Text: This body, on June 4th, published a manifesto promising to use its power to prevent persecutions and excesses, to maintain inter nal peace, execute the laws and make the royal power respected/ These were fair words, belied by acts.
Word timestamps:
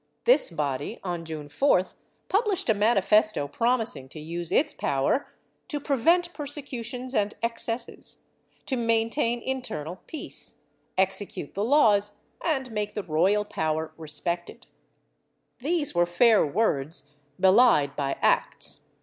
This 0.25 0.49
body, 0.49 0.99
on 1.03 1.23
June 1.25 1.47
4th, 1.47 1.93
published 2.27 2.69
a 2.69 2.73
manifesto 2.73 3.47
promising 3.47 4.09
to 4.09 4.19
use 4.19 4.51
its 4.51 4.73
power 4.73 5.27
to 5.67 5.79
prevent 5.79 6.33
persecutions 6.33 7.13
and 7.13 7.35
excesses, 7.43 8.17
to 8.65 8.75
maintain 8.77 9.39
inter 9.43 9.83
nal 9.83 10.01
peace, 10.07 10.55
execute 10.97 11.53
the 11.53 11.63
laws 11.63 12.17
and 12.43 12.71
make 12.71 12.95
the 12.95 13.03
royal 13.03 13.45
power 13.45 13.93
respected/ 13.95 14.65
These 15.59 15.93
were 15.93 16.07
fair 16.07 16.43
words, 16.47 17.13
belied 17.39 17.95
by 17.95 18.17
acts. 18.23 18.81